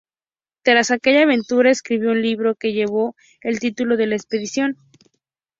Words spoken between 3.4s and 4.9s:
el título de la expedición.